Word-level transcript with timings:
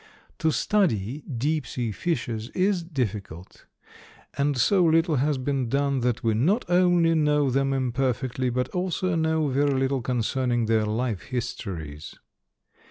To 0.39 0.49
study 0.49 1.21
deep 1.21 1.67
sea 1.67 1.91
fishes 1.91 2.49
is 2.55 2.81
difficult, 2.81 3.67
and 4.35 4.57
so 4.57 4.83
little 4.83 5.17
has 5.17 5.37
been 5.37 5.69
done 5.69 5.99
that 5.99 6.23
we 6.23 6.33
not 6.33 6.65
only 6.67 7.13
know 7.13 7.51
them 7.51 7.71
imperfectly 7.71 8.49
but 8.49 8.67
also 8.69 9.13
know 9.13 9.49
very 9.49 9.79
little 9.79 10.01
concerning 10.01 10.65
their 10.65 10.87
life 10.87 11.21
histories. 11.25 12.15